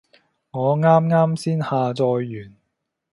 [0.49, 2.05] 我啱啱先下載
[2.43, 2.55] 完